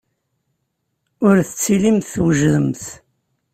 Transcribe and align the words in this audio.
Ur 1.27 1.35
tettilimt 1.47 2.05
twejdemt. 2.13 2.83